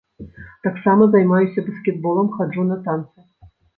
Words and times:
Таксама 0.67 1.03
займаюся 1.15 1.65
баскетболам, 1.67 2.33
хаджу 2.39 2.67
на 2.71 2.83
танцы. 2.89 3.19